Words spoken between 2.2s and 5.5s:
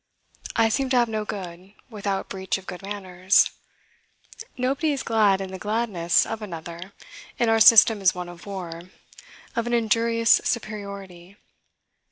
breach of good manners. Nobody is glad